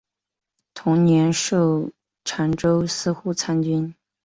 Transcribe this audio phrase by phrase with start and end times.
[0.73, 1.91] 同年授
[2.25, 3.93] 澶州司户参军。